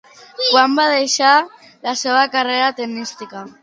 [0.45, 3.51] Quan va deixar la seva carrera tenística?